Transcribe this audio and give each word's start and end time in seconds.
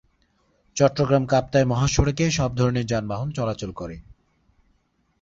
চট্টগ্রাম-কাপ্তাই 0.75 1.65
মহাসড়কে 1.65 2.25
সব 2.31 2.51
ধরনের 2.55 2.85
যানবাহন 2.85 3.29
চলাচল 3.31 3.71
করে। 3.71 3.95